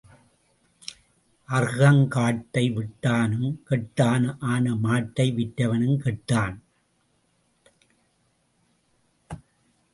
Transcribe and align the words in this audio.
அறுகங் 1.49 2.07
காட்டை 2.07 2.63
விட்டானும் 2.69 3.51
கெட்டான் 3.69 4.25
ஆன 4.39 4.73
மாட்டை 4.83 5.27
விற்றவனும் 5.37 5.99
கெட்டான். 5.99 6.57